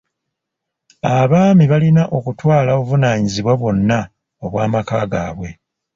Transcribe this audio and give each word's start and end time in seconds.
Abaami 1.17 1.65
balina 1.71 2.03
okutwala 2.17 2.69
obuvunaanyibwa 2.79 3.53
bwonna 3.59 3.99
obw'amaka 4.45 4.95
gaabwe. 5.11 5.49